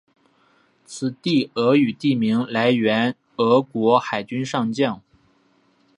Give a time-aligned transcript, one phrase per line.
[0.83, 4.99] 此地俄语地名来源俄国海军上将。